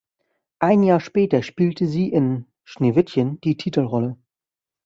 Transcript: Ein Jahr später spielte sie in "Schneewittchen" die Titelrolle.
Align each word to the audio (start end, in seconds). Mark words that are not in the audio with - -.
Ein 0.57 0.81
Jahr 0.81 0.99
später 0.99 1.43
spielte 1.43 1.85
sie 1.85 2.11
in 2.11 2.47
"Schneewittchen" 2.63 3.39
die 3.41 3.55
Titelrolle. 3.55 4.17